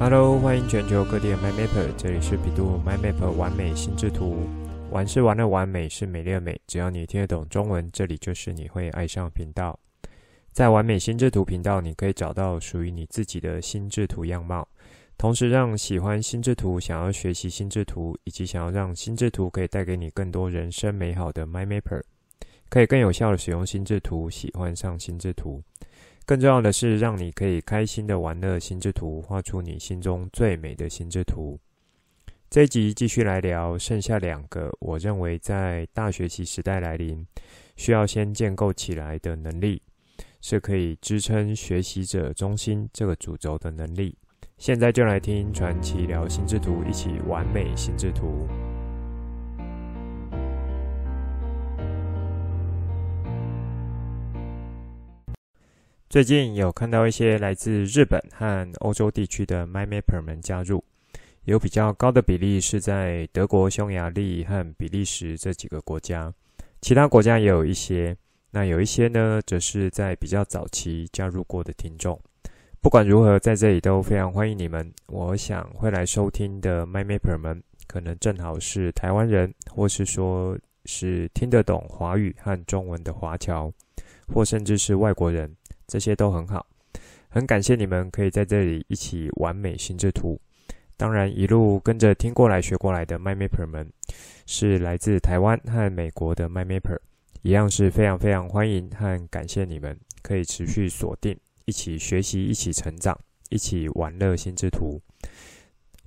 [0.00, 4.48] Hello，欢迎全球各地的 My Mapper，这里是比度 My Mapper 玩美心智图。
[4.92, 9.76] 玩是玩的完，美是美丽的美，只要你听得懂中文，这里就是你会爱上频道。
[10.52, 14.68] 在完美心智图频道，你可以找到属于你自己的心智图样貌，
[15.18, 22.02] 同时让喜欢心智图、想要学习心智图，以及想要让心智图可以带给你更多人生美好的 My Mapper，
[22.68, 25.60] 可以更有效的使用心智图，喜欢上心智图。
[26.28, 31.58] 更重要的是，让你可以开心的玩乐心智图，画出你心中最美的心智图。
[32.50, 37.26] 这一集继续来聊剩下两个，我认为在大学习时代来临，
[37.76, 39.80] 需要先建构起来的能力，
[40.42, 44.14] 是可以支撑学习者中心这个主轴的能力。
[44.58, 48.46] 现在就来听传奇聊心智图，一起完美心智图。
[56.08, 60.82] 最近有看到一些来自日本和欧洲地区的 MyMapper 们加入，
[61.44, 66.32] 有比较高的比例是在德国、匈牙利和比利时这几个国家，
[66.80, 68.16] 其他国家也有一些。
[68.50, 72.18] 那有一些呢，则是在比较早期加入过的听众。
[72.80, 74.90] 不管如何，在这里都非常欢迎你们。
[75.08, 83.70] 我想会来收听的 MyMapper 们，可能正好是台湾人，或是说是听得懂华语和中文的华侨，
[84.26, 85.54] 或甚至是外国人。
[85.88, 86.64] 这些都很好，
[87.28, 90.38] 很感谢你们可以在这里一起完美心智图。
[90.98, 93.90] 当然，一路跟着听过来学过来的 MyMapper 们，
[94.46, 96.98] 是来自台湾和美国的 MyMapper，
[97.42, 105.00] 一样是非常非常欢迎和感谢你们可以持续锁定，一起学习，一起成长，一起玩乐心智图。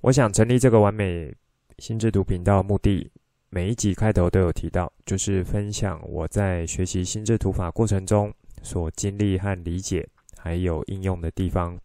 [0.02, 1.34] 我想成立这个完美
[1.78, 3.10] 心智图频道目的，
[3.48, 8.32] 每一集开头都有提到，就是分享我在学习心智图法过程中。
[8.62, 11.78] 所经历和理解，还有应用的地方，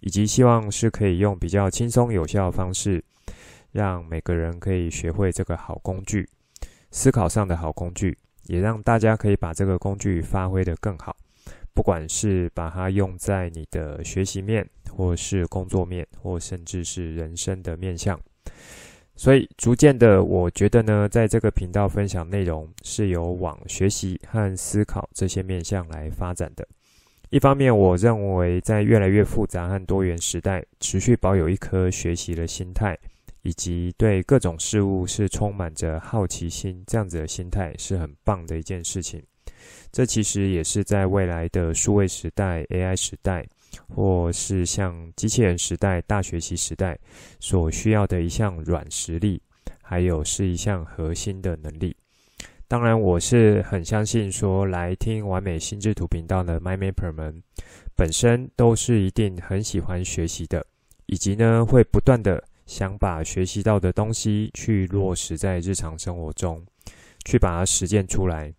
[0.00, 3.02] 以及希望是可以用比较轻松有效的方式，
[3.72, 6.28] 让每个人可以学会这个好工具，
[6.90, 11.16] 思考上的好工具，也让大家可以把这个工具发挥得更好。
[11.74, 18.18] 不管是把它用在你的学习面，或是工作面，或甚至是人生的面向。
[19.18, 26.68] 所以，逐渐的，我觉得呢，在这个频道分享内容是由往学习和思考这些面向来发展的。
[27.30, 32.96] 一方面，我认为在越来越复杂和多元时代，持续保有一颗学习的心态，
[33.40, 39.22] 以及对各种事物是充满着好奇心这样子的心态，是很棒的一件事情。
[39.90, 43.46] 这其实也是在未来的数位时代、AI 时代。
[43.88, 46.98] 或是像机器人时代、大学习时代
[47.40, 49.40] 所需要的一项软实力，
[49.82, 51.96] 还有是一项核心的能力。
[52.68, 57.42] 当然，我是很相信说，来听完美心智图频道的 MyMapper 们
[57.94, 60.66] 本身都是一定很喜欢学习的，
[61.06, 66.60] 以及呢会不断的想把学习到的东西去落实在日常生活中，
[67.24, 68.52] 去把它实践出来，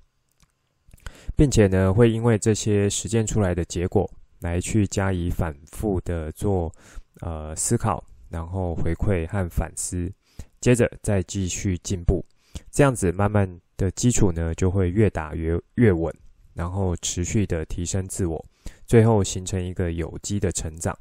[1.35, 4.09] 并且呢会因为这些实践出来的结果。
[4.39, 6.71] 来去加以反复的做
[7.21, 10.11] 呃思考，然后回馈和反思，
[10.59, 12.23] 接着再继续进步，
[12.71, 16.13] 这样子慢慢的基础呢就会越打越越稳，
[16.53, 18.43] 然后持续的提升自我，
[18.85, 20.97] 最后形成一个有机的成长。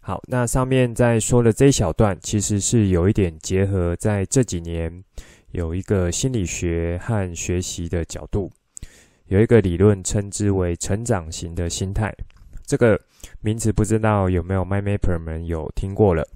[0.00, 5.04] 好，那上面在说的这一小段，其实是有一点结合在这几年
[5.50, 8.50] 有一个心理学和学习的角度，
[9.26, 12.14] 有一个理论称之为成长型的心态。
[12.68, 13.00] 这个
[13.40, 16.28] 名词不知道有没有 MyMapper 们有听过了？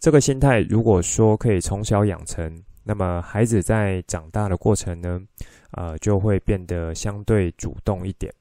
[0.00, 5.22] 这个心态如果说可以从小养成，那么孩子在长大的过程呢，
[5.70, 8.34] 呃，就会变得相对主动一点。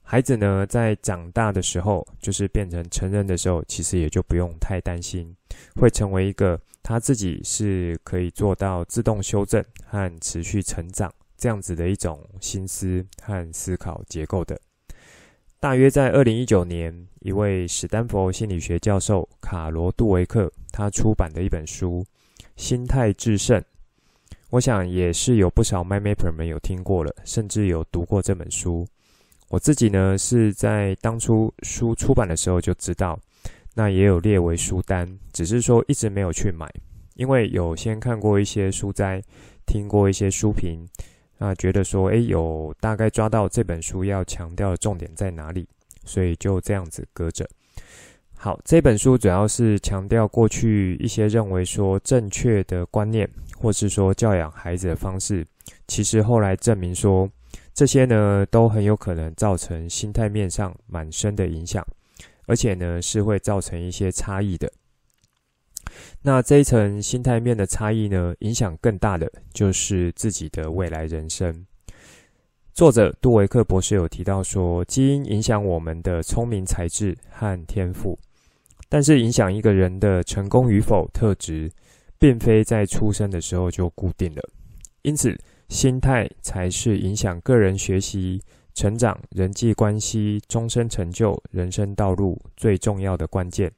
[0.00, 5.34] 孩子呢，在长大的时候，就是变成成人的时候，其实也就不用太担心，
[5.74, 14.56] 会成为一个他自己是可以做到自动修正和持续成长这样子的一种心思和思考结构的。
[15.60, 22.02] 大约在二零一九年，一位史丹佛心理学教授卡罗杜维克他出版的一本书
[22.56, 23.60] 《心态致胜》，
[24.48, 28.86] 我想也是有不少 MyMapper 们有听过了，甚至有读过这本书。
[29.50, 33.20] 我自己呢是在当初书出版的时候就知道，
[33.74, 36.72] 那也有列为书单，只是说一直没有去买，
[37.16, 39.22] 因为有先看过一些书摘，
[39.66, 40.88] 听过一些书评。
[41.42, 45.66] 那，觉得说，诶，有大概抓到这本书要强调的重点在哪里，
[46.04, 47.48] 所以就这样子搁着。
[48.34, 53.26] 好，这本书主要是强调过去一些认为说正确的观念，
[53.56, 55.42] 或是说教养孩子的方式，
[55.88, 57.26] 其实后来证明说，
[57.72, 61.82] 这些呢都很有可能造成心态面上蛮深的影响，
[62.46, 64.70] 而且呢是会造成一些差异的。
[66.22, 71.66] 那这一层心态面的差异呢，影响更大的就是自己的未来人生。
[72.72, 78.18] 作者杜维克博士有提到说，基因影响我们的聪明才智和天赋，
[78.88, 81.70] 但是影响一个人的成功与否特质，
[82.18, 84.42] 并非在出生的时候就固定了。
[85.02, 85.36] 因此，
[85.68, 88.40] 心态才是影响个人学习、
[88.74, 93.70] 成长、人际关系、终身成就、人生道路最重要的关键。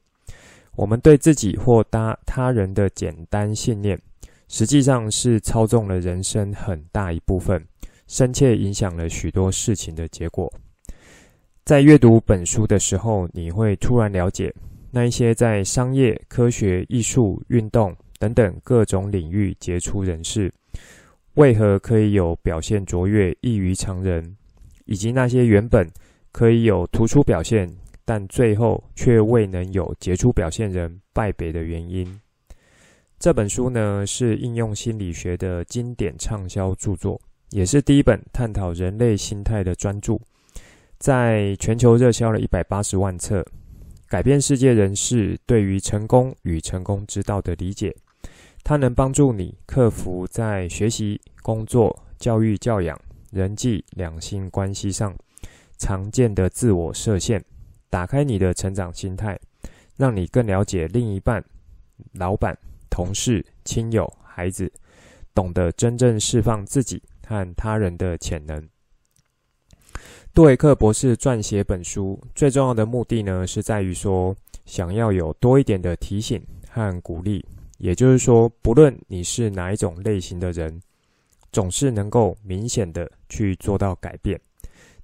[0.77, 4.01] 我们对自己或他他人的简单信念，
[4.49, 7.63] 实际上是操纵了人生很大一部分，
[8.07, 10.53] 深切影响了许多事情的结果。
[11.65, 14.53] 在阅读本书的时候，你会突然了解，
[14.91, 20.53] 那一些在商业、科学、艺术、运动等等各种领域杰出人士，
[21.35, 24.37] 为何可以有表现卓越、异于常人，
[24.87, 25.87] 以及那些原本
[26.33, 27.71] 可以有突出表现，
[28.05, 32.21] 但最后却未能有杰出表现人败北的原因。
[33.19, 37.21] 这本书呢，是应用心理学的经典畅销著作，
[37.51, 40.19] 也是第一本探讨人类心态的专著，
[40.99, 43.45] 在全球热销了一百八十万册，
[44.09, 47.95] 改变世界人士对于成功与成功之道的理解。
[48.65, 53.01] 它能帮助你克服在学习、工作、教育、教养、
[53.31, 55.17] 人际、两性关系上
[55.79, 57.45] 常见的自我设限。
[57.93, 59.39] 打开你的成长心态，
[59.99, 61.45] 让你更了解另一半、
[62.15, 62.57] 老板、
[62.89, 64.73] 同事、亲友、孩子，
[65.35, 68.67] 懂得真正释放自己和他人的潜能。
[70.33, 74.35] 杜维克博士撰写本书最重要的目的呢，是在于说，
[74.65, 77.45] 想要有多一点的提醒和鼓励。
[77.77, 80.81] 也就是说，不论你是哪一种类型的人，
[81.53, 84.41] 总是能够明显的去做到改变。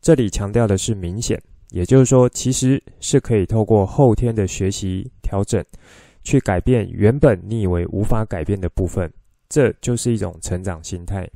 [0.00, 1.38] 这里强调的是明显。
[1.70, 5.64] 也就是说，其实是可以透过后天的学习调整，
[6.24, 9.12] 去改变原本你以为无法改变的部分。
[9.48, 11.28] 这就是一种成长心态。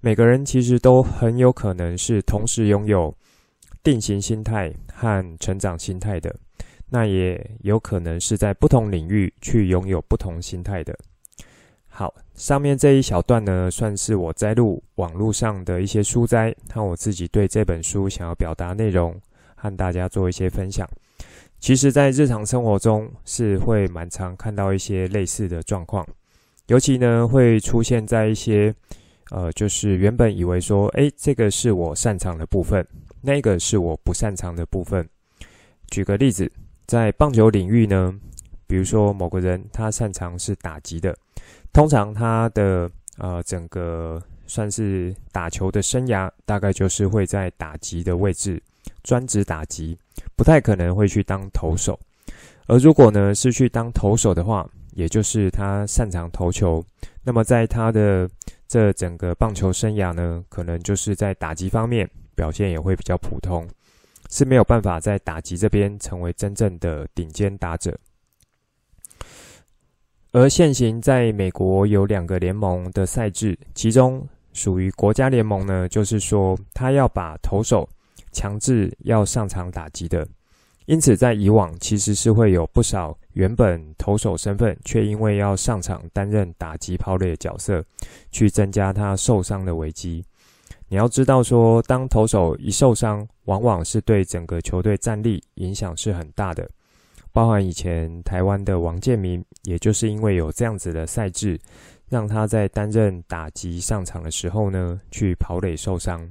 [0.00, 3.12] 每个人其实都很有可能是同时拥有
[3.82, 6.34] 定型心态和成长心态的，
[6.88, 10.96] 那也有可能是在不同领域去拥有不同心态的。
[11.88, 19.18] 好，上面这一小段呢，算是我摘录网络上的一些书摘，和我自己对这本书想要表达内容。
[19.56, 20.88] 和大家做一些分享。
[21.58, 26.06] 其实，在日常生活中是会蛮常看到一些类似的状况，
[26.66, 28.72] 尤其呢会出现在一些
[29.30, 32.86] 呃，就是原本以为说，诶，这个是我擅长的部分，
[33.22, 35.08] 那个是我不擅长的部分。
[35.88, 36.50] 举个例子，
[36.86, 38.14] 在棒球领域呢，
[38.66, 41.16] 比如说某个人他擅长是打击的，
[41.72, 48.62] 通常他的呃整个算是打球的生涯，大概就是会在打击的位置。
[49.02, 49.98] 专职打击，
[50.34, 51.98] 不太可能会去当投手。
[52.66, 56.84] 而如果呢是去当投手的话，也就是他擅长投球，
[57.22, 58.28] 那么在他的
[58.66, 63.68] 这整个棒球生涯呢，可能就是在打击方面表现也会比较普通，
[64.30, 67.96] 是没有办法在打击这边成为真正的顶尖打者。
[70.32, 77.88] 而现行在美国有两个联盟的赛制，其中属于国家联盟呢，就是说他要把投手。
[78.36, 80.28] 强制要上场打击的，
[80.84, 87.82] 因此在以往其实是会有不少原本投手身份，却因为要上场担任打击跑垒角色，
[88.30, 90.22] 去增加他受伤的危机。
[90.88, 96.68] 你要知道说，当投手一受伤，往往是对整个球队战力影响是很大的。
[97.32, 101.58] 包含以前台湾的王建民，也就是因为有这样子的赛制，
[102.10, 106.30] 让他在担任打击上场的时候呢，去跑垒受伤。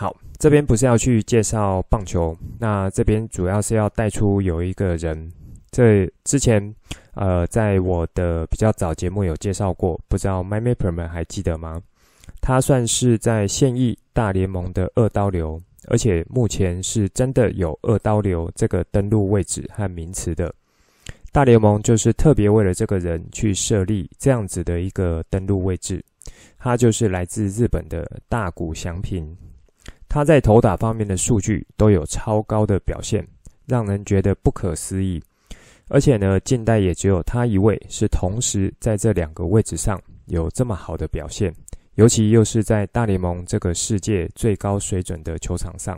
[0.00, 5.30] 好，这边不是要去介绍棒球，那这边主要是要带出有一个人，
[5.70, 6.74] 这之前
[7.12, 11.82] 呃在我的比较早节目有介绍过，不知道 MyMapper 们还记得吗？
[12.40, 20.50] 他算是在现役大联盟的二刀流，而且目前是真的有二刀流这个登录位置和名词的。
[21.30, 26.02] 大联盟就是特别为了这个人去设立这样子的一个登录位置，
[26.58, 29.36] 他就是来自日本的大谷翔平。
[30.10, 33.24] 他在投打方面的数据都有超高的表现，
[33.64, 35.22] 让人觉得不可思议。
[35.88, 41.54] 而且呢，近代也只有他一位是同时在这两个位置上有这么好的表现，
[41.94, 45.96] 尤其又是在大联盟这个世界最高水准的球场上。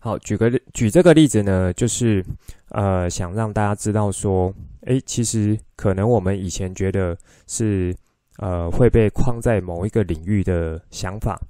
[0.00, 2.24] 好，举个举这个例子呢，就是
[2.70, 4.52] 呃，想让大家知道说，
[4.86, 7.16] 诶，其实可能我们以前觉得
[7.46, 7.94] 是
[8.38, 11.40] 呃会被框在某一个领域的想法。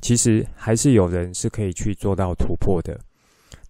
[0.00, 2.98] 其实还是有人是可以去做到突破的。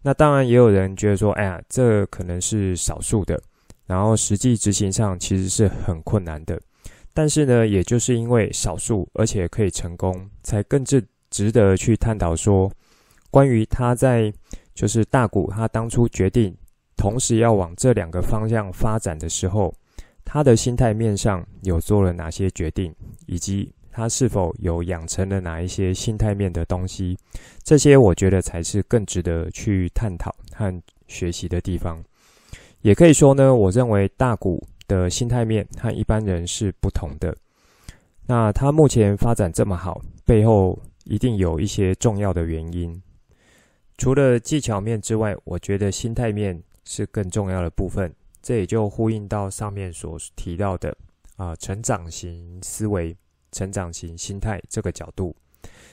[0.03, 3.41] 那当然也有人觉得说，哎呀，这可能是少数的。
[3.87, 6.61] 然后实际执行上其实是很困难的。
[7.15, 12.71] 但是呢，也就是因为少数而且可以成功，才更值值得去探讨说，
[13.31, 14.33] 关于他在
[14.75, 16.55] 就是大谷他当初决定
[16.97, 19.73] 同时要往这两个方向发展的时候，
[20.25, 22.95] 他的心态面上有做了哪些决定，
[23.27, 27.17] 以及他是否有养成了哪一些心态面的东西，
[27.63, 31.99] 这些我觉得才是更值得去探讨和学习的地方。
[32.83, 37.35] 也可以说呢，我认为大股的心态面和一般人是不同的。
[38.27, 43.03] 那他目前发展这么好，背后一定有一些重要的原因。
[43.97, 48.15] 除了技巧面之外，我觉得心态面是更重要的部分。
[48.43, 50.95] 这也就呼应到上面所提到的
[51.37, 53.17] 啊、成长型思维、
[53.53, 55.35] 成长型心态这个角度。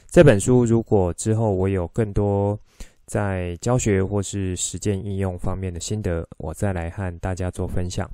[0.10, 2.60] 这本书如果之后我有更多。
[3.06, 8.10] 在教学或是实践应用方面的心得，我再来和大家做分享。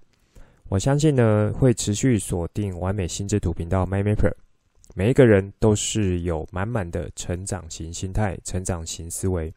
[0.68, 4.34] 我相信呢，会持续锁定完美心智图频道 MyMapper。
[4.96, 9.54] 每一个人都是有满满的成长型心态、成长型思维，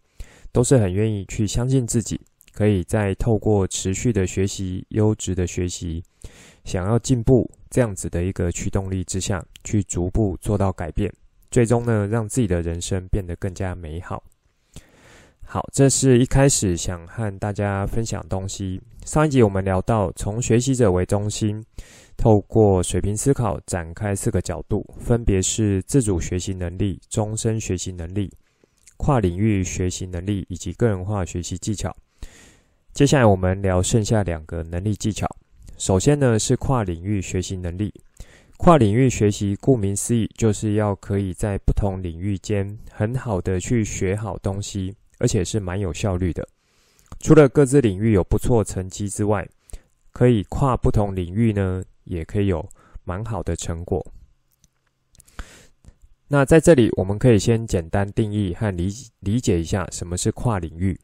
[0.52, 2.20] 都是很愿意去相信自己，
[2.52, 6.04] 可以在透过持续的学习、优质的学习，
[6.64, 11.10] 想要进步这样子的一个驱动力之下，去逐步做到改变，
[11.50, 14.22] 最终呢，让自己的人生变得更加美好。
[15.40, 18.78] 好，这是一开始想和大家分享东西。
[19.06, 21.64] 上一集我们聊到，从学习者为中心，
[22.14, 28.30] 透过水平思考展开四个角度，分别是自主学习能力、终身学习能力、
[28.98, 31.90] 跨领域学习能力以及个人化学习技巧。
[32.92, 35.26] 接下来我们聊剩下两个能力技巧。
[35.82, 37.92] 首先呢，是跨领域学习能力。
[38.56, 44.94] 跨领域学习顾名思义，就是要可以在不同领域间很好的去学好东西。
[45.18, 46.46] 而且是蛮有效率的。
[47.18, 49.44] 除了各自领域有不错成绩之外，
[50.12, 52.64] 可以跨不同领域呢，也可以有
[53.02, 54.06] 蛮好的成果。
[56.28, 60.96] 那在这里，我们可以先简单定义和理理解一下什么是跨领域。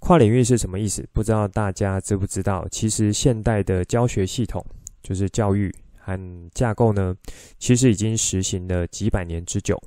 [0.00, 1.06] 跨领域是什么意思？
[1.12, 2.66] 不知道大家知不知道？
[2.70, 4.64] 其实现代的教学系统，
[5.02, 6.18] 就是教育和
[6.54, 7.16] 架构呢，
[7.58, 9.80] 其实已经实行了几百年之久。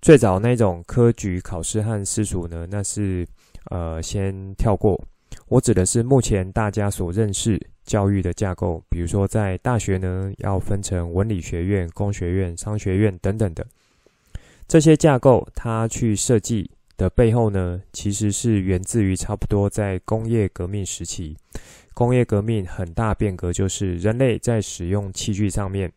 [0.00, 3.26] 最早那种科举考试和私塾呢，那是
[3.70, 5.00] 呃先跳过。
[5.48, 13.66] 我指的是目前大家所认识教育的架构，比如说在大学呢，要分成文理学院、工学院、商学院等等的
[14.66, 16.70] 这些架构，它去设计
[17.02, 21.36] 的背后呢，其实是源自于差不多在工业革命时期。
[21.94, 25.92] 工业革命很大变革，就是人类在使用器具上面。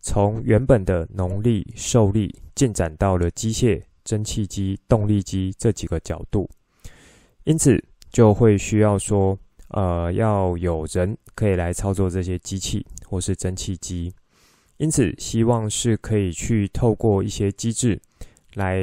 [0.00, 6.48] 从原本的农力、兽力进展到了机械、蒸汽机、动力机这几个角度，
[7.44, 7.78] 因此
[8.10, 14.10] 就会需要说，呃，要有人可以来操作这些机器或是蒸汽机。
[14.78, 18.00] 因此，希望是可以去透过一些机制
[18.54, 18.80] 来，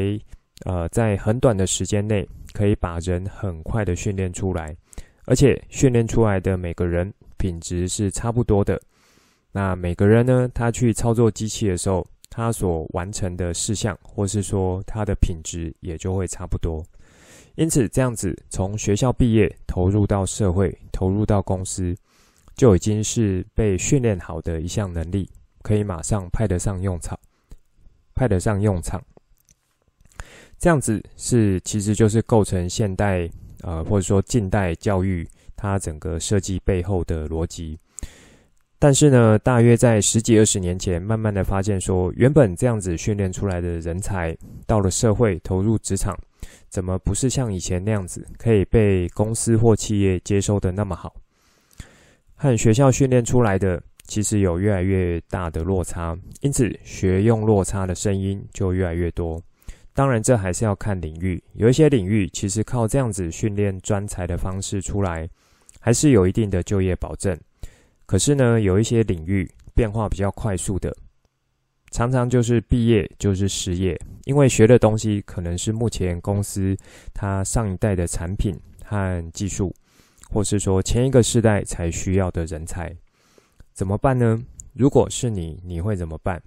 [0.65, 4.75] 呃，在很短的时间内可以把人很快的训练出来，
[5.25, 8.79] 而且训练出来的每个人品质是差不多的。
[9.51, 16.85] 那每个人呢，他去操作机器的时候，他所完成的事项，或是说他的品质，也就会差不多。
[17.55, 21.95] 因此，这样子从学校毕业，投入到社会，投入到公司，
[22.55, 25.29] 就已经是被训练好的一项能力，
[25.61, 27.17] 可以马上派得上用场，
[28.13, 29.01] 派得上用场。
[30.59, 33.29] 这样子是，其实就是构成现代，
[33.61, 35.25] 呃，或者说近代教育
[35.55, 37.79] 它整个设计背后的逻辑。
[38.77, 46.17] 但是呢，大约在十几二十年前，慢慢的发现说，原本这样子训练出来的人才，到了社会投入职场，
[46.69, 51.15] 怎么不是像以前那样子，可以被公司或企业接收的那么好？
[52.35, 59.41] 和学校训练出来的，其实有越来越大的落差，因此学用落差的声音就越来越多。
[59.93, 65.29] 当然，这还是要看领域，有一些领域其实靠这样子训练专才的方式出来，
[65.79, 67.37] 还是有一定的就业保证。
[68.05, 70.95] 可是呢，有一些领域变化比较快速的，
[71.91, 76.77] 常常就是毕业就是失业，因为学的东西可能是目前公司
[77.13, 79.75] 它上一代的产品和技术，
[80.29, 82.95] 或是说前一个世代才需要的人才，
[83.73, 84.41] 怎么办呢？
[84.73, 86.41] 如果是你，你会怎么办？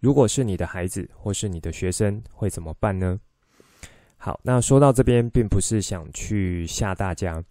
[0.00, 3.18] 如果是你的孩子或是你的学生，会怎么办呢？
[4.16, 7.42] 好，那说到这边，并不是想去吓大家，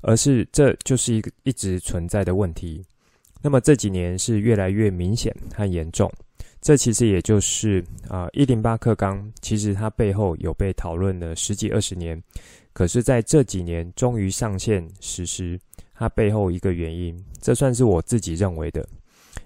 [0.00, 2.84] 而是这就是一个一直存在的问题。
[3.42, 6.10] 那么这几年是越来越明显和严重，
[6.60, 12.20] 这其实也就是啊一零八课纲，其实它背后有被讨论了十几二十年，
[12.72, 15.60] 可是在这几年终于上线实施，
[15.94, 18.86] 它背后一个原因，这算是我自己认为的。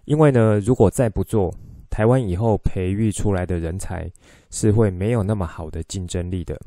[0.04, 1.52] 因为呢，如果再不做，
[1.90, 4.10] 台湾以后培育出来的人才
[4.50, 6.60] 是会没有那么好的竞争力的。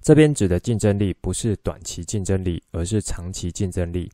[0.00, 4.10] 这边指的竞争力不是短期竞争力，而是长期竞争力。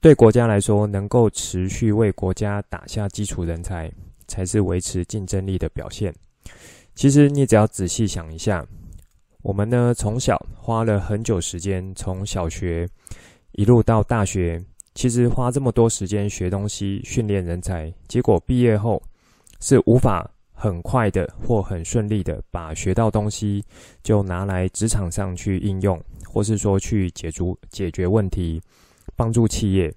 [0.00, 3.90] 对国家来说，能够持续为国家打下基础人才，
[4.26, 6.12] 才是维持竞争力的表现。
[6.94, 8.66] 其实你只要仔细想一下，
[9.42, 12.86] 我们呢从小花了很久时间，从小学
[13.52, 14.62] 一路到大学，
[14.94, 19.02] 其实花这么多时间学东西、训练人才，结果毕业后
[19.60, 23.64] 是无法很快的或很顺利的把学到东西
[24.02, 28.60] 就拿来职场上去应用，或是说去解决解决问题，
[29.16, 29.92] 帮助企业，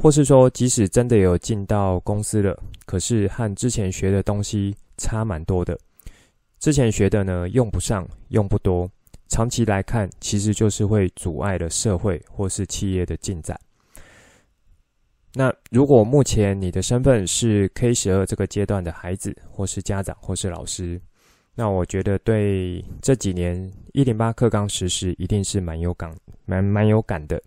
[0.00, 5.76] 或是说即使真的有进到公司了，可是和之前学的东西差蛮多的。
[6.60, 8.88] 之前学的呢，用不上，用不多，
[9.28, 13.58] 长期来看，其实就是会阻碍了社会或是企业的进展。
[15.38, 20.98] 那如果目前你的身份是 K 十二这个阶段的孩子，或是家长，或是老师，
[21.54, 26.10] 那我觉得对这几年一零八课纲实施一定是蛮有感、
[26.46, 27.38] 蛮蛮有感的。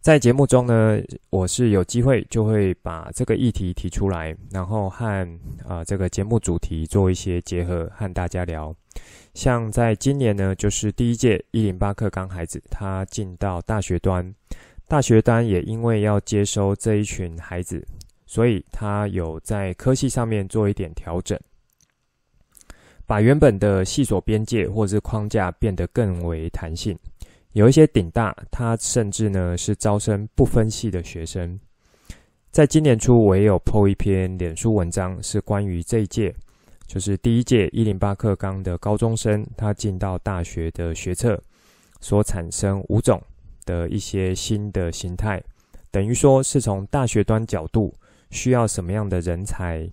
[0.00, 1.00] 在节目中呢，
[1.30, 8.74] 我是有机会就会把这个议题提出来，然后和啊、这个节目主题做一些结合，和大家聊。
[9.32, 14.34] 像在今年呢，就是第一届一零八课纲孩子他进到大学端，
[14.88, 17.86] 大学端也因为要接收这一群孩子，
[18.24, 21.38] 所以他有在科系上面做一点调整，
[23.06, 26.98] 把原本的系所边界或是框架变得更为弹性。
[27.52, 31.60] 有一些顶大，他甚至呢是招生不分系的学生。
[32.50, 36.34] 在今年初，我也有 po 一篇脸书文章，是关于这一届，
[36.86, 41.38] 就是第一届一零八课纲的高中生，他进到大学的学测
[42.00, 43.22] 所产生五种
[43.68, 45.42] 的一些新的形态，
[45.90, 47.94] 等于说是从大学端角度
[48.30, 49.86] 需要什么样的人才，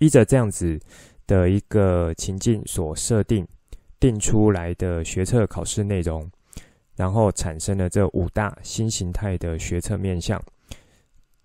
[0.00, 0.78] 依着这样子
[1.26, 3.48] 的一个情境所设定
[3.98, 6.30] 定出来的学测考试内容。
[6.96, 10.40] 然后产生了这五大新形态的学测面向，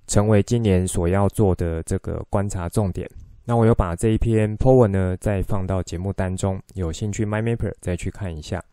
[0.05, 3.09] 成为今年所要做的这个观察重点。
[3.45, 8.63] 那我有把这一篇 po 文呢，再放到节目当中，有兴趣 MyMapper 再去看一下。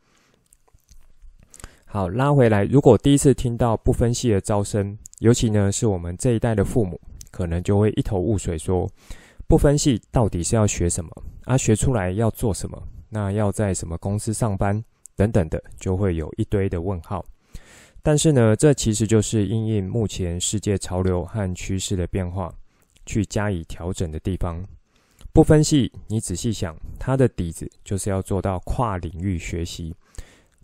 [1.88, 8.90] 好，拉回来，如果第一次听到不分系的招生，尤其呢是我们这一代的父母，可能就会一头雾水说，
[9.46, 11.10] 不分系到底是要学什么？
[11.44, 12.82] 啊，学出来要做什么？
[13.08, 14.84] 那要在什么公司上班？
[15.14, 17.24] 等等的，就会有一堆的问号。
[18.02, 22.52] 但是呢，这其实就是因应目前世界潮流和趋势的变化，
[23.06, 24.62] 去加以调整的地方。
[25.32, 29.94] 不分系，你仔细想，它的底子就是要做到跨领域学习。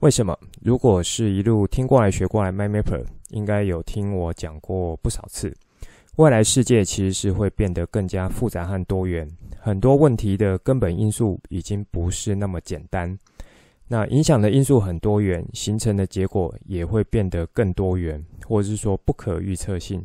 [0.02, 0.36] 为什么？
[0.60, 5.56] 如果是一路听过来学过来 m y m a p e r 应该有听我讲过不少次。
[6.16, 9.28] 未来世界其实是会变得更加复杂和多元，
[9.60, 13.16] 很多问题的根本因素已经不是那么简单。
[13.86, 20.04] 那影响的因素很多元，形成的结果也会变得更多元，或者是说不可预测性。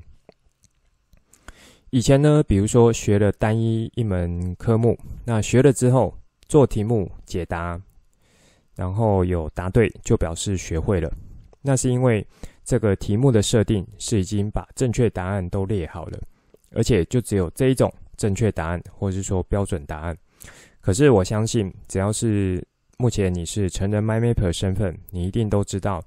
[1.90, 6.14] 以前呢，比如说学了单一一门科目，那学了之后
[6.48, 7.82] 做题目解答，
[8.78, 11.12] 然后有答对就表示学会了。
[11.62, 12.26] 那是因为
[12.64, 16.20] 这个题目的设定是已经把正确答案都列好了，
[16.72, 20.18] 而且就只有这一种正确答案，或是说标准答案。
[20.80, 22.66] 可是我相信，只要是
[22.98, 26.02] 目前你是成人 MyMapper 身份，你一定都知道，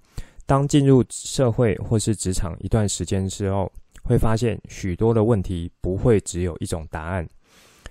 [0.46, 3.70] 当进入社会或是职场一段时间之后，
[4.02, 7.28] 会发现许多的问题不会只有一种答案。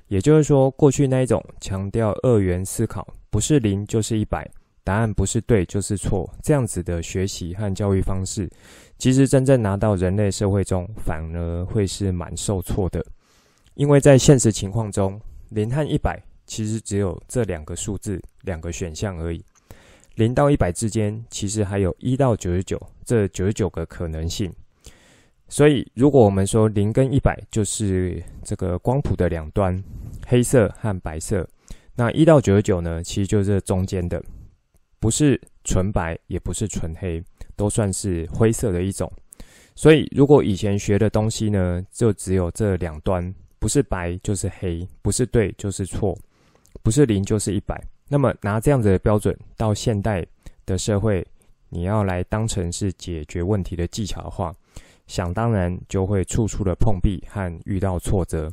[0.07, 4.49] 也就是说，过去那一种强调二元思考，不是零就是一百，
[4.83, 8.49] 答案不是对就是错，这样子的学习和教育方式，
[8.97, 13.05] 其实真正拿到人类社会中，反而会是蛮受挫的，
[13.75, 16.21] 因为在现实情况中，零和一百。
[16.51, 19.45] 其实只有这两个数字，两个选项而已。
[20.15, 24.51] 零到一百之间，其实还有一到九十九这九十九个可能性。
[25.47, 29.79] 所以，如果我们说零跟一百就是这个光谱的两端，
[30.25, 31.47] 黑色和白色，
[31.93, 34.19] 那一到九十九呢，其实就是中间的，
[34.99, 37.23] 不是纯白，也不是纯黑，
[37.55, 39.11] 都算是灰色的一种。
[39.75, 46.17] 所以，如果以前学的东西呢，就只有这两端，不是白就是黑，不是对就是错。
[46.83, 50.25] 不是零就是一百，那么拿这样子的标准到现代
[50.65, 51.25] 的社会，
[51.69, 54.53] 你要来当成是解决问题的技巧的话，
[55.07, 58.51] 想当然就会处处的碰壁和遇到挫折。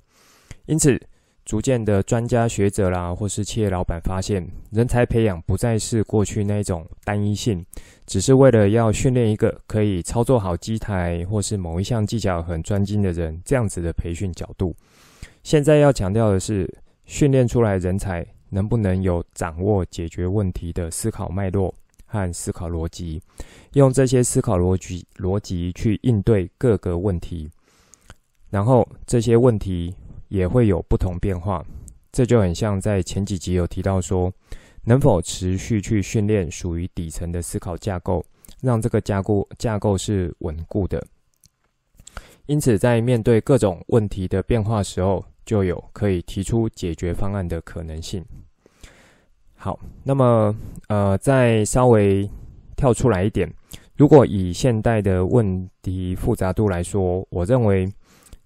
[0.65, 1.01] 因此，
[1.47, 7.65] 逐渐的专家学者啦，或是企业老板发现，人才培养不再是过去那种单一性，
[8.05, 14.75] 只是为了要训练一个可以操作好机台或是某一项技巧很专精的人，这样子的培训角度。
[15.45, 16.69] 现在要强调的是，
[17.05, 21.73] 训练出来人才能不能有掌握解决问题的思考脉络
[22.07, 23.23] 和思考逻辑，
[23.75, 27.49] 用这些思考逻辑逻辑去应对各个问题，
[28.51, 29.95] 然后这些问题。
[30.29, 31.65] 也会有不同变化，
[32.11, 34.33] 这就很像在前几集有提到说，
[34.85, 38.25] 能否持续去训练属于底层的思考架构，
[38.61, 41.05] 让这个架构架构是稳固的。
[42.47, 48.25] 因此，在面对各种问题的变化时候，就有可以提出解决方案的可能性。
[49.55, 50.55] 好，那么
[50.89, 52.29] 呃，再稍微
[52.77, 53.53] 跳出来一点，
[53.97, 57.89] 如果以现代的问题复杂度来说，我认为。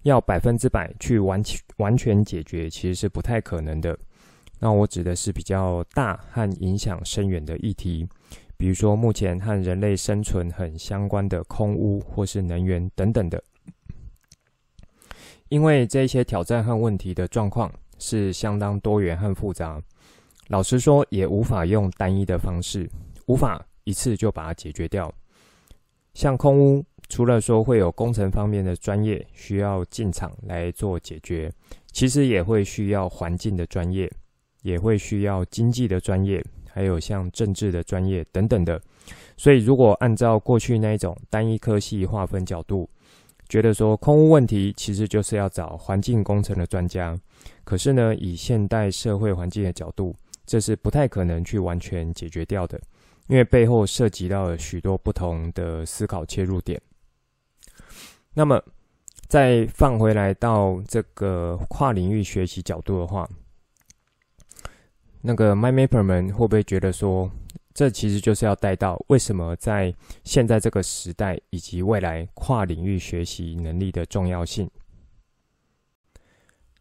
[0.03, 3.97] 要百分之百去完全完全解决，其实是不太可能的。
[4.59, 8.07] 那我指的是比较大和影响深远的议题，
[8.57, 13.43] 比如说目前和人类生存很相关的空污或是能源等等的。
[15.49, 19.81] 因为这些挑战和问题的状况是相当多元和复杂，
[20.47, 22.89] 老实说也无法用单一的方式，
[23.25, 25.13] 无法一次就把它解决掉。
[26.13, 26.85] 像空污。
[27.11, 31.51] 除了说会有工程方面的专业需要进场来做解决，
[31.91, 34.09] 其实也会需要环境的专业，
[34.61, 38.81] 也会需要经济的专业，还有像政治的专业等等的。
[39.35, 42.89] 所以，如果按照过去那一种单一科系划分角度，
[43.49, 47.13] 觉得说空污问题其实就是要找环境工程的专家，
[47.65, 52.79] 可是呢，以现代社会环境的角度，这是不太可能去完全解决掉的，
[53.27, 56.81] 因为背后涉及到了许多不同的思考切入点。
[58.33, 58.61] 那么，
[59.27, 63.29] 再放回来到这个跨领域学习角度的话，
[65.21, 67.29] 那个 MyMapper 们会不会觉得说，
[67.73, 74.69] 这其实就是要带到为什么在现在这个时代以及未来跨领域学习能力的重要性？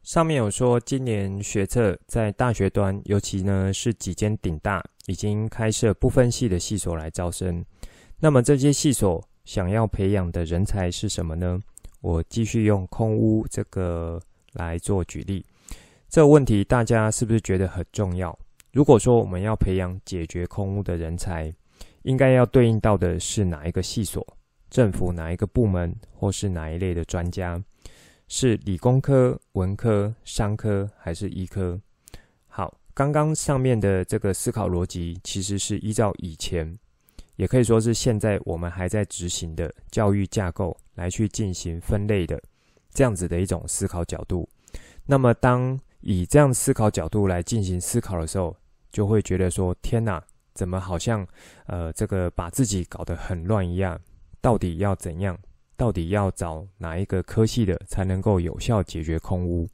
[0.02, 7.64] 上面有说，今年学测在大学端，尤其呢是几间顶大已经开设不分系的系所来招生。
[8.18, 11.60] 那么这些系所，想要培养的人才是什么呢？
[12.02, 15.44] 我继续用空屋这个来做举例。
[16.08, 18.38] 这个问题大家是不是觉得很重要？
[18.70, 21.52] 如果说我们要培养解决空屋的人才，
[22.02, 24.24] 应该要对应到的是哪一个系所？
[24.70, 27.60] 政府哪一个部门，或是哪一类的专家？
[28.28, 31.76] 是理工科、文科、商科还是医科？
[32.46, 36.78] 好，刚刚上面的这个思考逻辑，其实是依照以前。
[37.40, 42.38] 也可以说是现在我们还在执行的教育架构来去进行分类的
[42.92, 44.46] 这样子的一种思考角度。
[45.06, 48.54] 那么，当以这样思考角度来进行思考的时候，
[48.92, 50.22] 就会觉得说：天哪，
[50.52, 51.26] 怎么好像
[51.64, 53.98] 呃这个把自己搞得很乱一样？
[54.42, 55.38] 到底要怎样？
[55.78, 59.66] 到底要找哪一个科系的才能够有效解决空屋？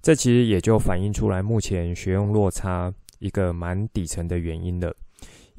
[0.00, 4.96] 这其实也就反映出来目前学用落差一个蛮底层的原因了。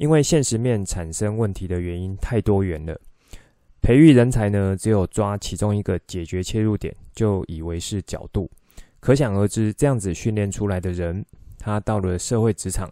[0.04, 3.00] 因为现实面产生问题的原因太多元了，
[3.82, 8.52] 培育人才呢，只有抓其中一个解决切入点，就以为是角度。
[9.00, 11.26] 可想而知，这样子训练出来的人，
[11.58, 12.92] 他到了社会职场，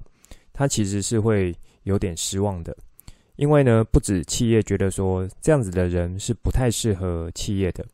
[0.54, 2.74] 他其实是会有点失望的。
[3.36, 7.86] 因为呢，不止企业觉得说这样子的人是不太适合企业的，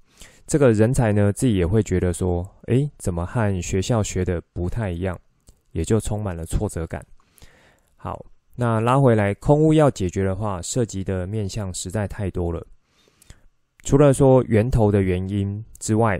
[0.45, 5.19] 这个人才呢，自己也会觉得说，诶，怎么和学校学的不太一样，
[5.71, 7.03] 也就充满了挫折感。
[7.95, 8.23] 好。
[8.59, 12.65] 那拉回来，空污要解决的话，涉及的面向实在太多了。
[13.83, 16.19] 除了说源头的原因之外，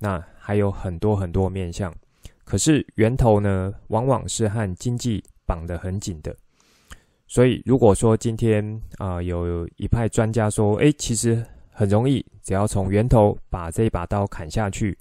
[0.00, 1.94] 那还有很多很多面向。
[2.44, 6.36] 可是源头呢，往往是和经济绑得很紧的。
[7.28, 14.98] 所以，如果说今天啊、有一派专家说，诶，其实很容易，只要从源头把这一把刀砍下去，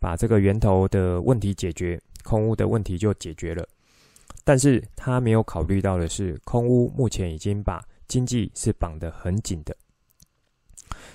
[0.00, 3.68] 把这个源头的问题解决，空污的问题就解决了。
[4.44, 9.76] 但是他没有考虑到的是，空屋目前已经把经济是绑得很紧的。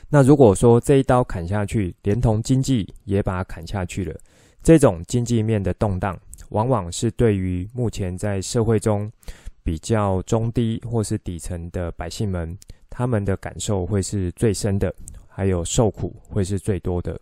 [0.09, 4.17] 那如果说这一刀砍下去，连同经济也把它砍下去了，
[4.63, 6.17] 这种经济面的动荡，
[6.49, 9.11] 往往是对于目前在社会中
[9.63, 12.57] 比较中低或是底层的百姓们，
[12.89, 14.93] 他们的感受会是最深的，
[15.27, 17.19] 还有受苦会是最多的。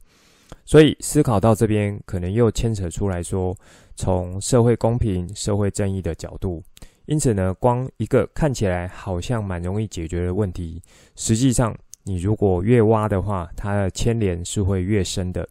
[0.63, 3.55] 所以思考到这边，可能又牵扯出来说，
[3.95, 6.63] 从社会公平、社会正义的角度，
[7.05, 10.81] 因此呢，光一个看起来好像蛮容易解决的问题，
[11.15, 15.47] 实际上你如果越挖的话，它的牵连是会越深的，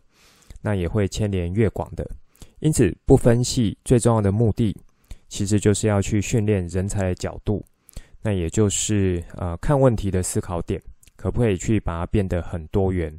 [0.60, 2.08] 那也会牵连越广的。
[2.60, 4.76] 因此，不分析最重要的目的，
[5.28, 7.64] 其实就是要去训练人才的角度，
[8.22, 10.80] 那也就是呃看问题的思考点，
[11.16, 13.12] 可不可以去把它变得很多元？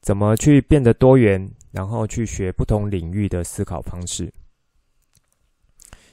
[0.00, 1.48] 怎么去变得多元？
[1.72, 4.32] 然后去学不同领域的思考方式。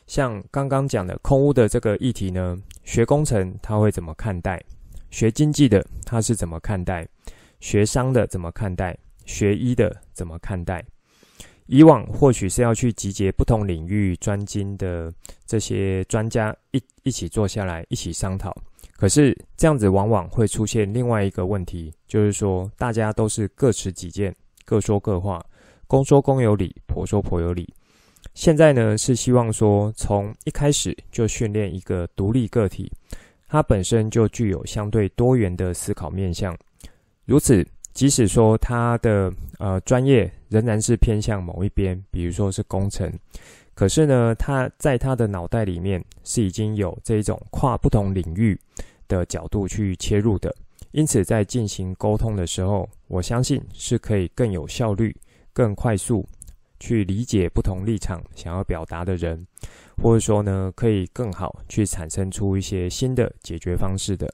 [0.08, 4.62] 像刚刚讲的空屋的这个议题呢，学工程他会怎么看待？
[5.10, 7.08] 学经济的他是怎么看待？
[7.60, 8.98] 学商的怎么看待？
[9.26, 10.84] 学医的怎么看待？
[11.68, 15.12] 以往或许是要去集结不同领域专精的
[15.46, 18.54] 这些专家一一起坐下来一起商讨，
[18.98, 24.36] 可是这样子往往会出现另外一个问题，就是说大家都是各持己见，
[24.66, 25.42] 各说各话，
[25.88, 27.74] 公说公有理，婆说婆有理。
[28.34, 32.92] 现在呢，是希望说从一开始就训练一个独立个体，
[33.48, 36.58] 它本身就具有相对多元的思考面向。
[37.26, 43.12] 如此，即使说他的呃专业仍然是偏向某一边，比如说是工程，
[43.76, 48.60] 可是呢，他在他的脑袋里面是已经有这种跨不同领域
[49.08, 50.54] 的角度去切入的。
[50.92, 55.16] 因此，在进行沟通的时候，我相信是可以更有效率、
[55.54, 56.28] 更快速。
[56.84, 59.48] 去理解不同立场想要表达的人，
[59.96, 64.30] 或者说呢，可以更好去产生出一些新的解决方式的。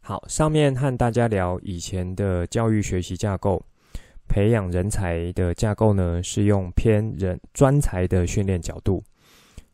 [0.00, 3.64] 好，上面和大家聊以前的教育学习架构，
[4.28, 9.04] 培养人才的架构呢，是用偏人专才的训练角度，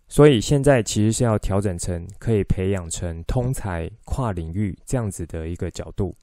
[0.09, 6.15] 所以现在其实是要调整成可以培养成通才、跨领域这样子的一个角度。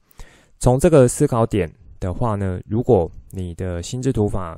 [0.60, 1.68] 从这个思考点
[1.98, 4.56] 的话呢，如果你的心智图法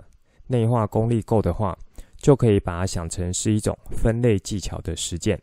[0.48, 1.78] 内化功力够的话，
[2.16, 5.40] 就可以把它想成是一种分类技巧的实践。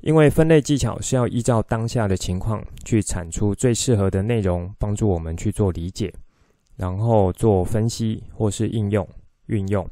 [0.00, 6.12] 因为分类技巧是要依照当下的情况去产出最适合的内容，帮助我们去做理解，
[6.76, 9.08] 然后做分析或是应用
[9.46, 9.88] 运用。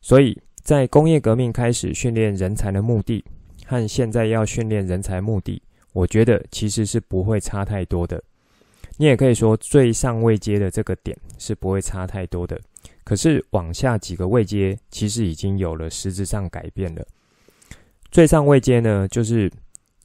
[0.00, 3.24] 所以在工业革命开始训练人才的目的，
[3.66, 5.60] 和现在要训练人才目的，
[5.92, 8.22] 我觉得其实是不会差太多的。
[8.96, 12.60] 你也可以说最上位阶的这个点是不会差太多的。
[13.04, 17.06] 可是往下几个位阶，其实已经有了实质上改变了。
[18.10, 19.52] 最上位阶呢，就是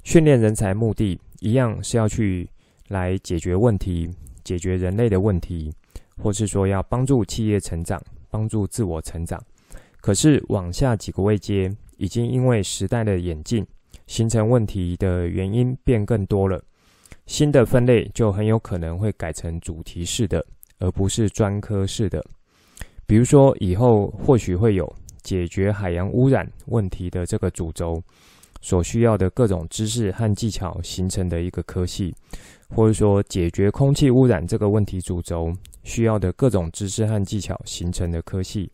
[0.04, 2.50] 训练人才目的一样是要去
[2.90, 4.10] 来解决问题，
[4.44, 5.74] 解决人类的问题，
[6.18, 9.42] 或是说要帮助企业成长，帮助自我成长。
[10.02, 13.66] 可是往下几个位阶，已经因为时代的演进，
[14.08, 16.62] 形成问题的原因变更多了，
[17.28, 20.46] 新的分类就很有可能会改成主题式的，
[20.80, 22.26] 而不是专科式的。
[23.10, 24.88] 比如说，以后或许会有
[25.24, 28.00] 解决海洋污染问题的这个主轴
[28.62, 32.14] 所需要的各种知识和技巧形成的一个科系，
[32.70, 38.72] 或者说解决空气污染这个问题主轴需要的各种知识和技巧形成的科系，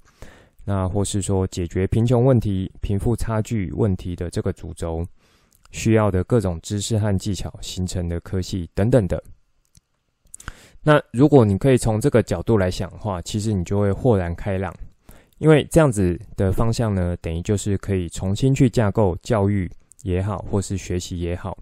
[0.65, 5.01] 那或是说解决贫穷问题、贫富差距问题的这个主轴
[5.71, 9.23] 需要的各种知识和技巧形成的科系等等的。
[10.87, 14.71] 那如果你可以从这个角度来想的话，其实你就会豁然开朗，
[15.39, 19.67] 因为这样子的方向呢，等于就是可以重新去架构教育
[20.03, 21.57] 也好，或是学习也好，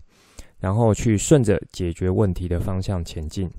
[0.59, 3.49] 然后去顺着解决问题的方向前进。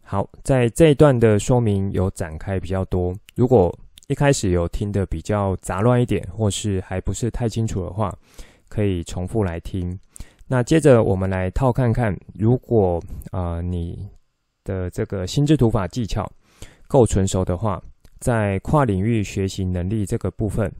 [0.00, 8.16] 好，在这一段的说明有展开比较多，如果一开始有听得比较杂乱一点，或是还不是太清楚的话，
[8.68, 9.98] 可以重复来听。
[10.46, 14.08] 那接着我们来套看看，如果啊、呃、你。
[14.64, 16.30] 的这个心智图法技巧
[16.86, 17.82] 够纯熟的话，
[18.18, 20.70] 在跨领域学习能力这个部分，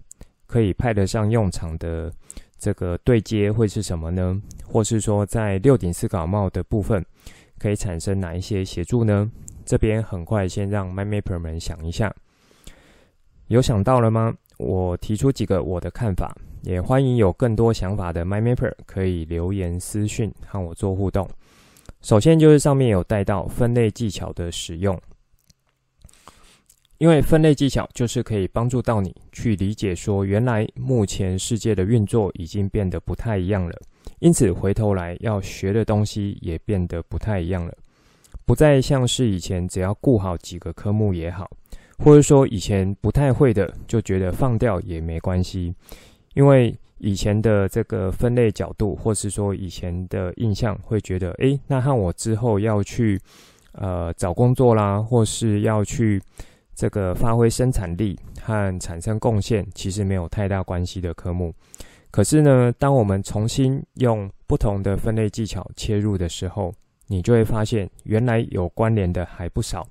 [0.47, 2.13] 可以派得上用场的
[2.59, 4.41] 这个对接会是什么呢？
[4.65, 7.05] 或是说，在六顶思考帽的部分，
[7.59, 9.31] 可以产生哪一些协助呢？
[9.65, 12.15] 这边很快先让 My Mapper 们想一下，
[13.47, 14.35] 有想到了吗？
[14.59, 21.29] 我提出几个我的看法，也欢迎有更多想法的 My Mapper 可以留言私讯和我做互动。
[22.03, 25.01] 首先就是上面有带到分类技巧的使用，
[26.99, 33.81] 因为分类技巧就是可以帮助到你去理解说，原来目前世界的运作已经变得不太一样了，
[34.19, 37.73] 因此回头来要学的东西也变得不太一样了，
[38.45, 41.49] 不再像是以前只要顾好几个科目也好，
[41.99, 45.73] 或者说以前不太会的就觉得放掉也没关系，
[46.35, 46.77] 因为。
[47.03, 53.21] 以前的这个分类角度，或是说以前的印象，会觉得，诶，那和我之后要去，
[53.73, 56.23] 呃，找工作啦，或是要去
[56.77, 61.53] 这个发挥生产力和产生贡献，其实没有太大关系的科目。
[62.13, 66.73] 可是呢，当我们重新用不同的分类技巧切入的时候，
[67.09, 69.85] 你就会发现，原来有关联的还不少。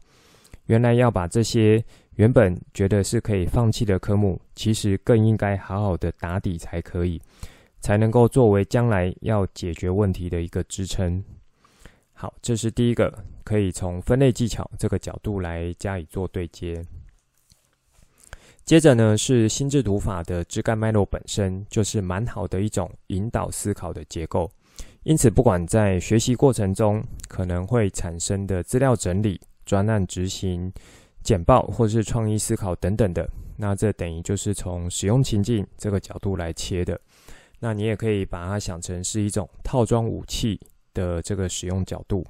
[0.68, 1.84] 原来要把这些
[2.22, 7.20] 原本觉得是可以放弃的科目，其实更应该好好的打底才可以，
[7.80, 11.24] 才能够作为将来要解决问题的一个支撑。
[12.14, 13.12] 好，这是第一个，
[13.44, 16.86] 可以从分类技巧这个角度来加以做对接。
[18.66, 24.48] 接着呢，是心智图法的枝干脉络本身就是蛮好的一种引导思考的结构，
[25.02, 30.72] 因此不管在学习过程中可能会产生的资料整理、专案执行、
[31.24, 37.00] 简报或是创意思考等等的，那这等于就是从使用情境这个角度来切的。
[37.60, 40.60] 那你也可以把它想成是一种套装武器
[40.94, 42.26] 的这个使用角度，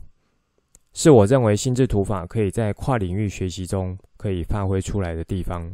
[0.93, 5.73] 是我认为心智图法可以在跨领域学习中可以发挥出来的地方。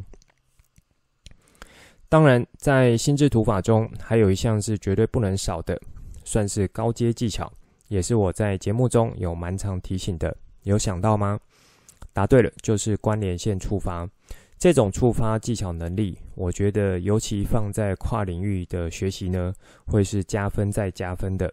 [2.08, 5.78] 当然，在心智图法中，还有一项是绝对不能少的，
[6.24, 7.52] 算是高阶技巧，
[7.88, 10.34] 也是我在节目中有蛮常提醒的。
[10.62, 11.38] 有想到吗？
[12.18, 14.08] 答对了，就是关联线触发。
[14.58, 19.54] 这种触发技巧能力，我觉得尤其放在跨领域的学习呢，
[19.86, 21.48] 会是加分再加分的。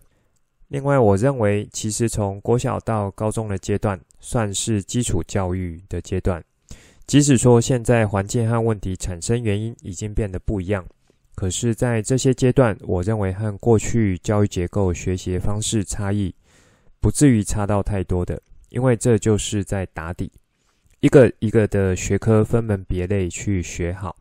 [0.70, 6.44] 另外，我认为其实从国小到高中的阶段，算是基础教育的阶段。
[7.06, 10.84] 即使说现在环境和问题产生原因已经变得不一样，
[11.36, 16.34] 可是，在这些阶段，我认为和过去教育结构、学习方式差异
[17.00, 20.32] 不至于差到太多的，因为这就是在打底，
[21.06, 24.16] 一个一个的学科分门别类去学好。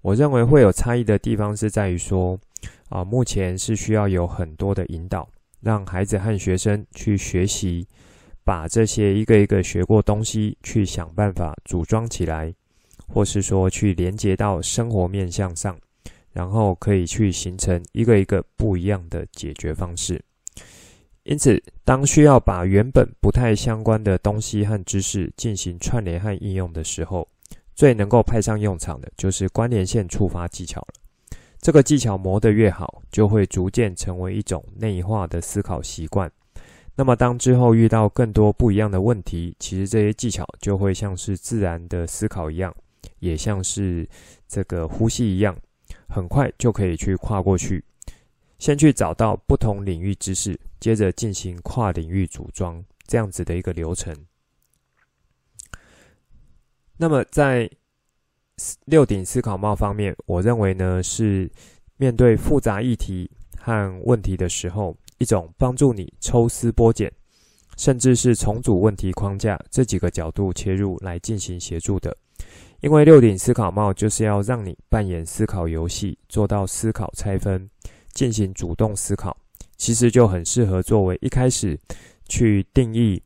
[0.00, 2.40] 我认为会有差异的地方是在于说，
[2.88, 5.28] 啊，目前是需要有很多的引导，
[5.60, 7.86] 让孩子和学生去学习。
[8.42, 12.54] 把这些一个一个学过东西去想办法组装起来，
[13.06, 15.78] 或是说去连接到生活面向上，
[16.32, 20.22] 然后可以去形成一个一个不一样的解决方式。
[21.24, 27.26] 因此，当需要把原本不太相关的东西和知识进行串联和应用的时候，
[27.74, 30.88] 最能够派上用场的就是关联线触发技巧了。
[31.62, 36.30] 这个技巧磨得越好，就会逐渐成为一种内化的思考习惯。
[36.94, 42.72] 那么，当之后遇到更多不一样的问题，其实这些技巧就会像是自然的思考一样，
[43.20, 44.06] 也像是
[44.46, 45.56] 这个呼吸一样，
[46.06, 47.82] 很快就可以去跨过去。
[48.64, 54.16] 先去找到不同领域知识，接着进行跨领域组装，这样子的一个流程。
[56.96, 57.70] 那么，在
[58.86, 61.52] 六顶思考帽方面，我认为呢，是
[61.98, 64.96] 面对复杂议题和问题的时候。
[65.18, 67.10] 一种帮助你抽丝剥茧，
[67.76, 72.14] 甚至是重组问题框架这几个角度切入来进行协助的。
[72.80, 77.70] 因为六顶思考帽就是要让你扮演思考游戏，做到思考拆分，
[78.14, 79.36] 进行主动思考。
[79.76, 81.78] 其实就很适合作为一开始
[82.28, 83.20] 去定义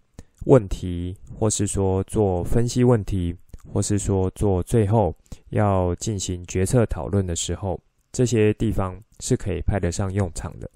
[0.46, 3.36] 问题，或是说做分析问题，
[3.70, 5.14] 或是说做最后
[5.50, 7.78] 要进行决策讨论的时候，
[8.10, 10.68] 这些地方是可以派得上用场的。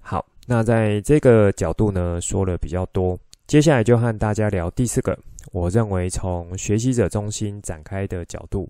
[0.00, 5.16] 好，那在这个角度呢，说了比较多，接下来就和大家聊第四个，
[5.52, 8.68] 我认为从学习者中心展开的角度，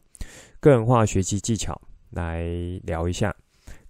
[0.59, 2.45] 个人化学习技巧来
[2.83, 3.35] 聊一下。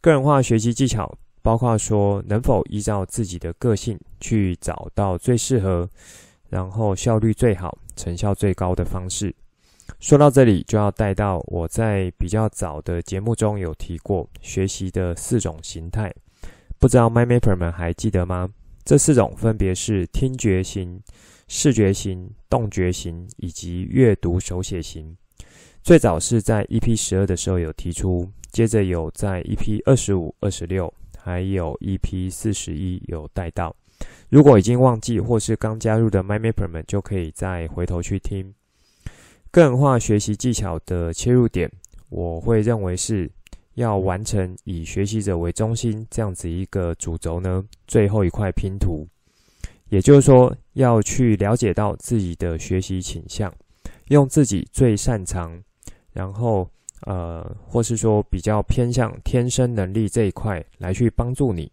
[0.07, 5.91] 个人化学习技巧包括说能否依照自己的个性去找到最适合，
[6.49, 9.35] 然后效率最好、成效最高的方式。
[9.99, 16.15] 说到这里，就要带到我在比较早的节目中有提过学习的四种形态。
[16.79, 18.49] 不知道 MyMapper 们还记得吗？
[18.85, 21.03] 这四种分别是听觉型、
[21.49, 25.17] 视觉型、动觉型以及阅读手写型。
[25.83, 33.77] 最早是在 EP 十二的时候有提出，接着有在 EP 二十五、二十六，还有 EP 四十一有带到。
[34.31, 38.55] 如果已经忘记或是刚加入的 MyMapper 们，就可以再回头去听。
[39.51, 41.71] 个人化学习技巧的切入点，
[42.09, 43.31] 我会认为是。
[43.75, 49.07] 要完成以学习者为中心这样子一个主轴呢，最后一块拼图，
[49.91, 53.55] 也就是说，要去了解到自己的学习倾向，
[54.07, 55.63] 用自己最擅长，
[56.15, 56.67] 然后
[57.03, 61.71] 呃，或是说比较偏向天生能力这一块来去帮助你，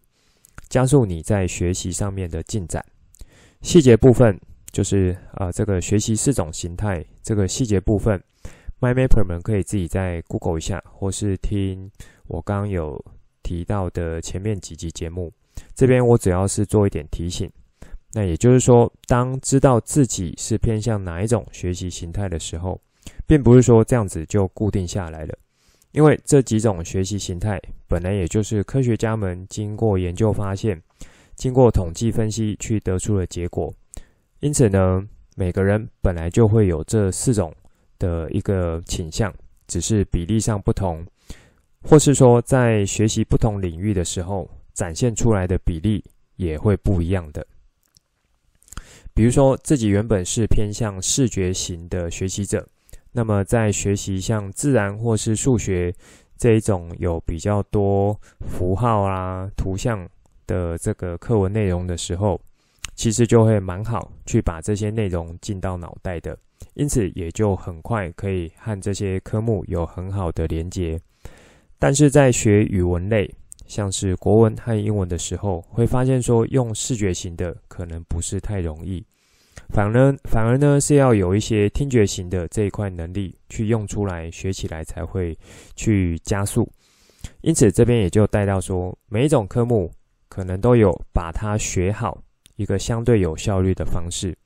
[0.68, 2.84] 加速你在学习上面的进展。
[3.62, 4.38] 细节部分
[4.72, 8.22] 就是呃，这个学习四种形态，这个细节部分。
[8.80, 11.90] MyMapper 们可以自己再 Google 一下，或是听
[12.26, 13.02] 我刚刚有
[13.42, 15.32] 提到的前面几集节目。
[15.74, 17.50] 这边我主要是做一点提醒。
[18.12, 22.78] 那也就是说，当知道自己是偏向哪一种学习形态的时候，
[23.26, 25.34] 并不是说这样子就固定下来了，
[25.92, 30.80] 因为这几种学习形态本来也就是科学家们经过研究发现、
[31.34, 33.72] 经过统计分析去得出的结果。
[34.40, 35.02] 因此呢，
[35.36, 37.54] 每个人本来就会有这四种。
[37.96, 39.32] 的一个倾向，
[39.68, 41.06] 只是比例上不同，
[41.80, 46.04] 或是说在学习不同领域的时候，展现出来的比例
[46.34, 47.46] 也会不一样的。
[49.14, 52.68] 比如说，自己原本是偏向视觉型的学习者，
[53.16, 55.94] 那么在学习像自然或是数学
[56.36, 60.06] 这一种有比较多符号啊、图像
[60.48, 62.40] 的这个课文内容的时候，
[62.96, 66.36] 其实就会蛮好去把这些内容进到脑袋的，
[66.74, 71.00] 因此也就很快可以和这些科目有很好的连结。
[71.78, 73.32] 但是在学语文类，
[73.66, 79.04] 像是国文和英文的时候，会发现说用视觉型的可能不是太容易，
[79.70, 85.36] 反而呢，反而呢是要有一些听觉型的这一块能力去用出来，学起来才会
[85.74, 86.70] 去加速。
[87.40, 89.90] 因此这边也就带到说，每一种科目
[90.28, 92.22] 可能都有把它学好
[92.56, 94.36] 一个相对有效率的方式。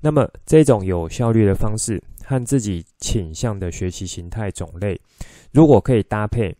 [0.00, 5.00] 那么这种有效率的方式和自己倾向的学习形态种类，
[5.52, 6.54] 如果可以搭配。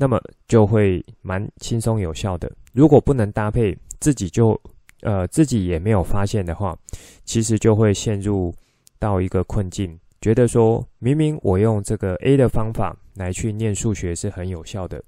[0.00, 0.16] 那么
[0.46, 2.48] 就会蛮轻松有效的。
[2.72, 4.56] 如果不能搭配，自己就
[5.02, 6.76] 呃自己也没有发现的话，
[7.24, 8.54] 其实就会陷入
[8.98, 15.02] 到一个困境，觉得说明明我用这个 A 的方法来去念数学是很有效的，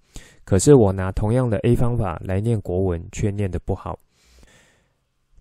[0.45, 3.99] 可是我拿同样的 A 方法来念国文却念得不好，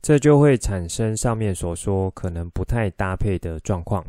[0.01, 4.05] 这就会产生上面所说可能不太搭配的状况。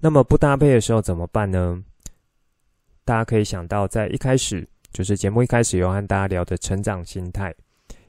[0.00, 1.82] 那么不搭配的时候怎么办呢？
[3.04, 7.54] 大家可以想到，在一开始就是节目一开始有和大家聊的成长心态，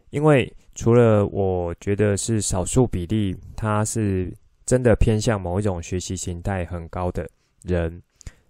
[0.10, 4.32] 因为除了我觉得是少数比例，他是
[4.66, 7.28] 真的偏向某一种学习形态很高的
[7.64, 8.04] 人，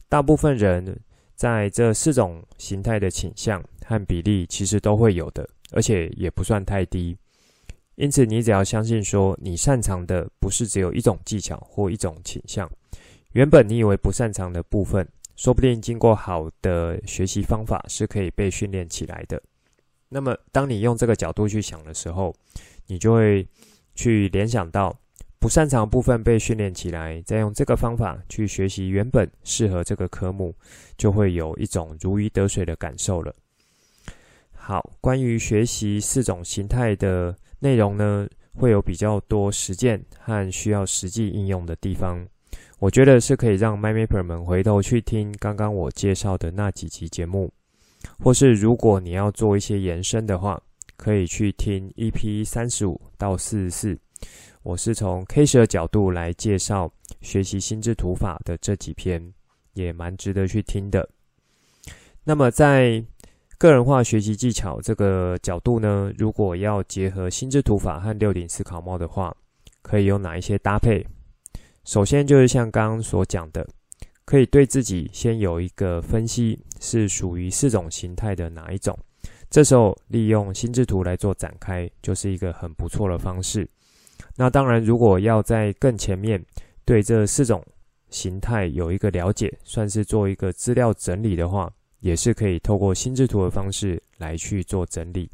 [0.10, 1.00] 大部分人
[1.36, 7.16] 在这四种形态的倾向和比例其实都会有的，而且也不算太低。
[7.94, 12.70] 因此，你只要相信说你擅长的不是只有一种技巧或一种倾向，
[13.34, 15.08] 原本你以为不擅长的部分。
[15.38, 19.42] 说不定经过好的学习方法是可以被训练起来的。
[20.10, 22.34] 那么，当你用这个角度去想的时候，
[22.88, 23.48] 你就会
[23.96, 24.98] 去联想到
[25.40, 30.56] 不擅长部分被训练起来，再用这个方法去学习原本适合这个科目，
[30.98, 33.34] 就会有一种如鱼得水的感受了。
[34.54, 42.26] 好，关于学习四种形态的内容呢，会有比较多实践和需要实际应用的地方。
[42.80, 47.52] 我觉得是可以让 MyMapper 们回头去听刚刚我介绍的那几集节目，
[48.20, 50.62] 或是如果你要做一些延伸的话，
[50.98, 53.98] 可以去听 EP 三十五到四十四。
[54.64, 56.92] 我是从 Case 的角度来介绍
[57.22, 59.34] 学习心智图法的这几篇，
[59.74, 61.08] 也蛮值得去听的。
[62.24, 63.04] 那么在
[63.58, 69.36] 个人化学习技巧这个角度呢，如果要结合心智图法和六顶思考帽的话，
[69.82, 71.06] 可以有哪一些搭配？
[71.84, 73.68] 首先就是像刚刚所讲的，
[74.26, 78.98] 可以对自己先有一个分析，是属于四种形态的哪一种。
[79.50, 83.68] 这时候利用心智图来做展开，就是一个很不错的方式。
[84.36, 86.44] 那当然，如果要在更前面
[86.84, 87.64] 对这四种
[88.10, 95.30] 形态有一个了解，算是做一个资料整理的话，也是可以透过心智图的方式来去做整理。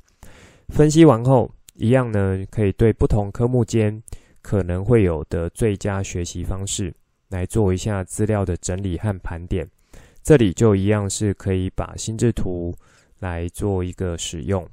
[0.69, 4.01] 分析完后，一样呢，可以对不同科目间。
[4.43, 6.91] 可能会有的最佳学习方式，
[7.31, 9.67] 来做一下资料的整理和盘点。
[10.21, 12.71] 这里就一样是可以把心智图
[13.17, 14.63] 来做一个使用。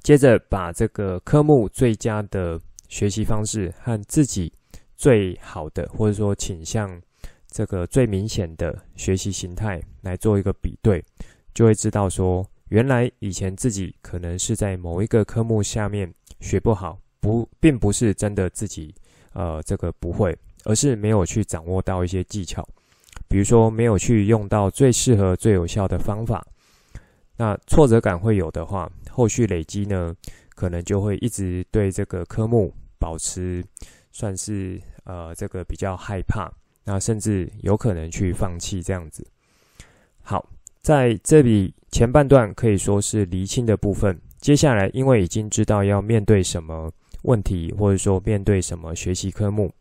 [0.00, 4.52] 接着把这个科目最佳的学习方式和自己
[4.96, 7.02] 最好的或者说倾向
[7.48, 11.04] 这个最明显的学习形态来做一个比对，
[11.52, 16.98] 就会知道说，原来以前自己可能是在某一个科目下面学不好。
[17.18, 18.94] 不，并不是真的自己，
[19.32, 20.36] 呃，这个不会，
[20.66, 22.66] 而是没有去掌握到一些技巧，
[23.28, 26.44] 比如说没有去用到最适合、最有效的方法。
[27.36, 30.14] 那挫折感会有的话，后续累积呢，
[30.54, 33.64] 可能就会一直对这个科目保持
[34.10, 36.50] 算是呃这个比较害怕，
[36.84, 39.26] 那甚至有可能去放弃这样子。
[40.22, 40.48] 好，
[40.82, 46.90] 在这里前半段可以说是厘清的部分，接下来因为已经知道要面对什么。
[47.22, 49.72] 问题，或者说面对什么学习科目，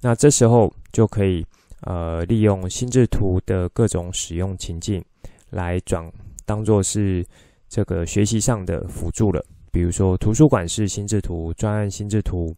[0.00, 1.44] 那这时候就可以
[1.82, 5.04] 呃利用心智图的各种使用情境
[5.50, 6.10] 来转
[6.44, 7.24] 当做是
[7.68, 9.44] 这个学习上的辅助了。
[9.70, 12.52] 比如说图书馆式心智图、专案心智图、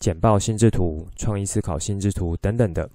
[0.00, 2.88] 简报心智图、创意思考心智图等等的。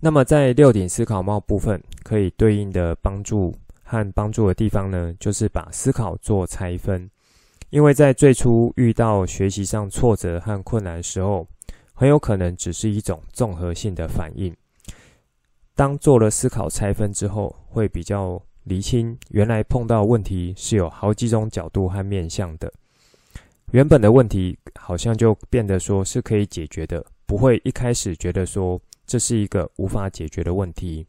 [0.00, 7.08] 那么在六顶思考帽部分，可以对应的帮助和帮助的地方呢，就是把思考做拆分。
[7.70, 11.46] 因为在最初遇到学习上挫折和困难的时候，
[11.98, 14.54] 很有可能只是一种综合性的反应。
[15.74, 22.72] 当做了思考拆分之后，会比较厘清，原来碰到问题是有好几种角度和面向的。
[23.72, 31.04] 原本的问题好像就变得说是可以解决的，不会一开始觉得说这是一个无法解决的问题。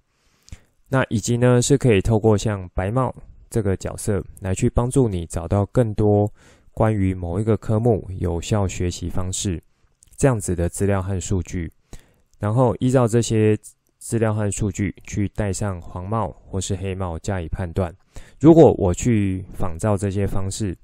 [0.87, 3.13] 那以及呢，是可以透过像白帽
[3.47, 6.27] 这个角色来去帮助你找到更多
[6.71, 9.61] 关于某一个科目有效学习方式
[10.19, 11.71] 这样子的资料和数据，
[12.37, 13.57] 然后依照这些。
[14.01, 17.93] 资料和数据去戴上黄帽或是黑帽加以判断。
[18.39, 20.75] 如果我去仿照这些方式，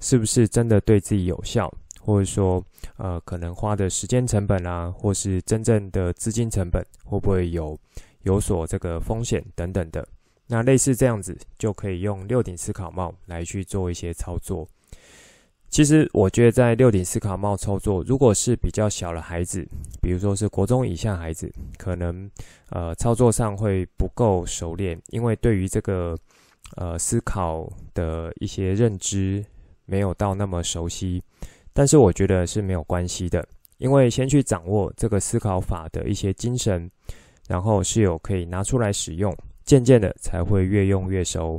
[0.00, 1.70] 是不是真的对自己有效？
[2.00, 2.64] 或者说，
[2.96, 7.78] 呃，可能花的时间成本啊，或是真正的资金成本，会不会有
[8.22, 10.08] 有所这个风险等等的？
[10.46, 14.66] 那类似这样子，就可以用六顶思考帽来去做一些操作。
[15.72, 19.66] 其实我觉得，在六顶思考帽操作，如果是比较小的孩子，
[20.02, 22.30] 比如说是国中以下孩子，可能
[22.68, 26.14] 呃操作上会不够熟练，因为对于这个
[26.76, 29.42] 呃思考的一些认知
[29.86, 31.22] 没有到那么熟悉。
[31.72, 33.42] 但是我觉得是没有关系的，
[33.78, 36.90] 因为先去掌握这个思考法的一些精神，
[37.48, 41.58] 然后是有可以拿出来使用，渐渐的才会越用越熟。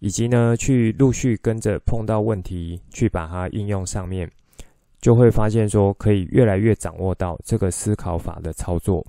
[0.00, 4.30] 以及呢，去陆续跟着碰到问题，去把它应用上面，
[5.00, 9.04] 就会发现说可以越来越掌握到这个思考法的操作。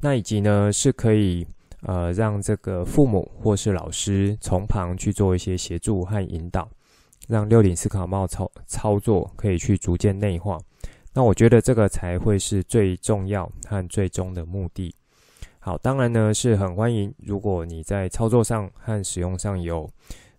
[0.00, 1.46] 那以及呢，是可以
[1.82, 6.68] 呃让这个父母或是老师从旁去做一些协助和引导，
[7.28, 10.58] 让六顶思考帽操操作可以去逐渐内化。
[11.14, 14.94] 那我觉得这个才会是最重要和最终的目的。
[15.66, 17.12] 好，当然呢是很欢迎。
[17.18, 19.90] 如果你在操作上和使用上有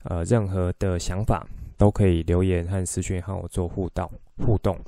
[0.03, 4.79] 呃任何的想法，都可以留言和私讯和我做互动互动。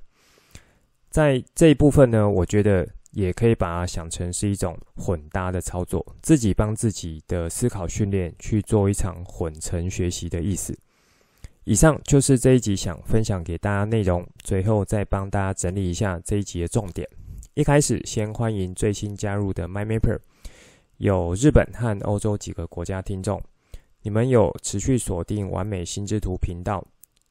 [1.10, 10.74] 在这一部分呢，我觉得也可以把它想成是一种混搭的操作，自己帮自己的思考训练去做一场混成学习的意思。
[11.66, 17.06] 以上就是这一集想分享给大家内容，最后再帮大家整理一下这一集的重点。
[17.56, 20.18] 一开始先欢迎最新加入的 MyMapper，
[21.00, 23.41] 有日本和欧洲几个国家听众，
[24.02, 26.86] 你们有持续锁定完美心智图频道，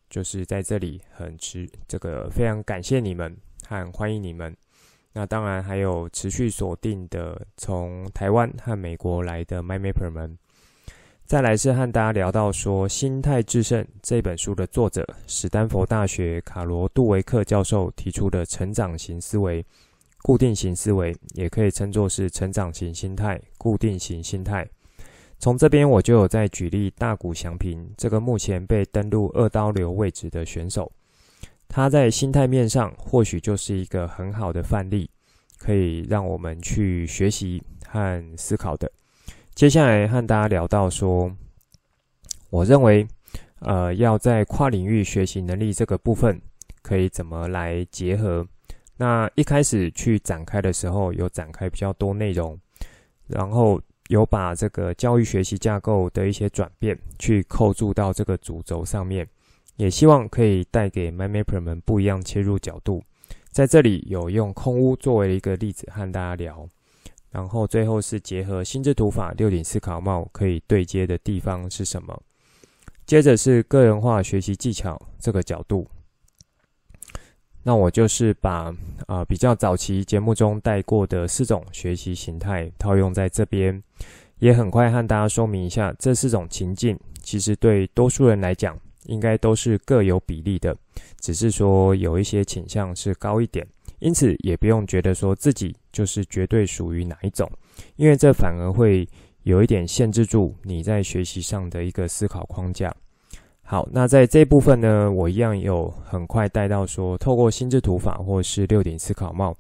[0.08, 4.56] 就是在这里很持这个非常感谢你们和欢迎你们。
[5.12, 10.38] 那当然还有持续锁定的从台湾和美国来的 MyMapper 们。
[11.26, 19.62] 再来是和大家聊到说《心态致胜》这本书的作者史丹佛大学卡罗杜维克教授提出的成长型思维。
[20.22, 24.68] 固定型思维也可以称作是成长型心态、固定型心态。
[25.38, 30.90] 从这边我就有在举例大谷翔平这个目前被登录二刀流位置的选手，
[31.68, 35.08] 他在心态面上或许就是一个很好的范例，
[35.56, 38.90] 可以让我们去学习和思考的。
[39.54, 41.32] 接下来和大家聊到说，
[42.50, 43.06] 我认为，
[43.60, 46.40] 呃，要在跨领域学习能力这个部分，
[46.82, 48.46] 可以怎么来结合？
[49.01, 52.59] 那一开始去展开的时候，有展开比较多内容，
[53.28, 59.24] 然后有把这个教育学习架构的一些转变去扣住到这个主轴上面，
[59.76, 63.01] 也希望可以带给 MyMapper 们不一样切入角度。
[63.53, 66.68] 在这里有用空屋作为一个例子和大家聊，
[67.30, 72.20] 然后最后是结合心智图法六顶思考帽可以对接的地方是什么？
[73.07, 75.86] 接着是个人化学习技巧这个角度。
[77.62, 78.74] 那我就是把
[79.06, 83.82] 啊、呃、比较早期节目中带过的四种学习形态套用在这边，
[84.38, 90.76] 也很快和大家说明一下，这四种情境其实对多数人来讲应该都是各有比例的，
[91.20, 93.66] 只是说有一些倾向是高一点，
[93.98, 97.50] 因此也不用觉得说自己就是绝对属于哪一种，
[97.96, 99.06] 因为这反而会
[99.42, 102.94] 有一点限制住你在学习上的一个思考框架。
[103.70, 109.54] 好，那在这部分呢，我一样有很快带到说，透过心智图法或是六顶思考帽，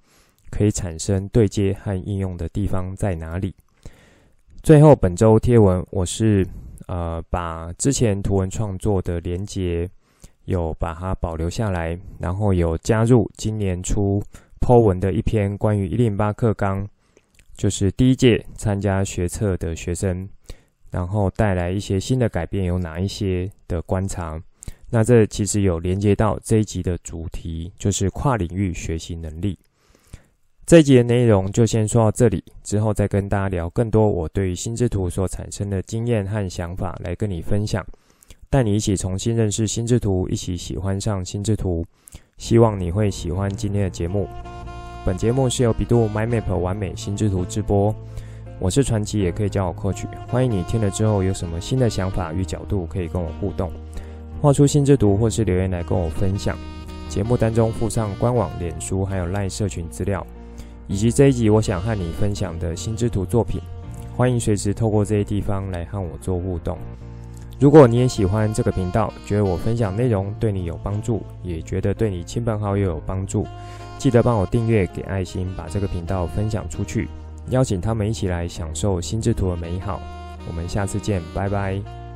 [0.50, 3.54] 可以产生对接和应用的地方在哪里？
[4.62, 6.42] 最后本周贴文，我是
[6.86, 9.86] 呃把之前图文创作的连结
[10.46, 14.22] 有把它保留下来，然后有加入今年初
[14.58, 16.88] po 文的一篇关于一零八课纲，
[17.58, 20.26] 就是第一届参加学测的学生。
[20.90, 24.40] 然后带来一些新的改变，有哪一些的观察？
[24.90, 29.58] 那这其实有连接到这一集的主题，就是跨领域学习能力。
[30.64, 37.84] 这一集的内容就先说到这里，之后再跟大家聊更多我对心智图所产生的经验和想法来跟你分享，
[38.50, 41.84] 带你一起重新认识心智图，一起喜欢上心智图，
[42.36, 44.28] 希望你会喜欢今天的节目。
[45.06, 47.94] 本节目是由比度 MyMap 完美心智图制播。
[48.60, 50.04] 我是传奇，也可以叫我 Coach。
[50.26, 53.70] 欢迎你听了之后有什么新的想法与角度，可以跟我互动，
[54.42, 56.58] 画出心之图或是留言来跟我分享。
[57.08, 60.26] 节目当中附上官网、脸书还有 LINE 社群资料，
[60.88, 63.60] 以及这一集我想和你分享的心之图作品。
[64.16, 66.76] 欢迎随时透过这些地方来和我做互动。
[67.60, 73.46] 如果你也喜欢这个频道，觉得我分享内容对你有帮助，也觉得对你亲朋好友有帮助，
[73.98, 77.08] 记得帮我订阅、给爱心，把这个频道分享出去。
[77.50, 80.00] 邀请他们一起来享受心智图的美好。
[80.46, 82.07] 我们下次见，拜拜。